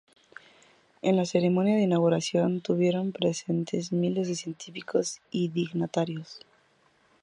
En 1.03 1.15
la 1.15 1.25
ceremonia 1.27 1.75
de 1.75 1.83
inauguración 1.83 2.55
estuvieron 2.55 3.11
presentes 3.11 3.91
miles 3.91 4.29
de 4.29 4.33
científicos 4.33 5.21
y 5.29 5.49
dignatarios. 5.49 6.39